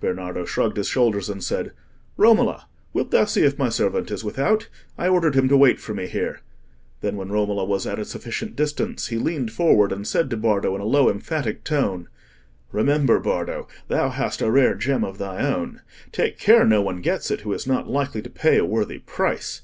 Bernardo 0.00 0.46
shrugged 0.46 0.78
his 0.78 0.88
shoulders 0.88 1.28
and 1.28 1.44
said, 1.44 1.72
"Romola, 2.16 2.66
wilt 2.94 3.10
thou 3.10 3.26
see 3.26 3.42
if 3.44 3.58
my 3.58 3.68
servant 3.68 4.10
is 4.10 4.24
without? 4.24 4.70
I 4.96 5.06
ordered 5.06 5.34
him 5.34 5.48
to 5.50 5.56
wait 5.58 5.78
for 5.78 5.92
me 5.92 6.06
here." 6.06 6.40
Then, 7.02 7.16
when 7.18 7.28
Romola 7.30 7.62
was 7.66 7.86
at 7.86 7.98
a 7.98 8.06
sufficient 8.06 8.56
distance, 8.56 9.08
he 9.08 9.18
leaned 9.18 9.52
forward 9.52 9.92
and 9.92 10.06
said 10.06 10.30
to 10.30 10.36
Bardo 10.38 10.74
in 10.76 10.80
a 10.80 10.86
low, 10.86 11.10
emphatic 11.10 11.62
tone— 11.62 12.08
"Remember, 12.72 13.20
Bardo, 13.20 13.68
thou 13.88 14.08
hast 14.08 14.40
a 14.40 14.50
rare 14.50 14.76
gem 14.76 15.04
of 15.04 15.18
thy 15.18 15.46
own; 15.46 15.82
take 16.10 16.38
care 16.38 16.64
no 16.64 16.80
one 16.80 17.02
gets 17.02 17.30
it 17.30 17.42
who 17.42 17.52
is 17.52 17.66
not 17.66 17.86
likely 17.86 18.22
to 18.22 18.30
pay 18.30 18.56
a 18.56 18.64
worthy 18.64 19.00
price. 19.00 19.60